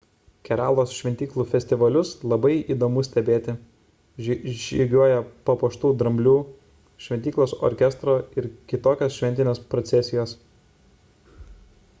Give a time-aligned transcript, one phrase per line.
[0.47, 3.55] keralos šventyklų festivalius labai įdomu stebėti–
[4.63, 5.19] žygiuoja
[5.51, 6.33] papuoštų dramblių
[7.09, 10.37] šventyklos orkestro ir kitokios šventinės procesijos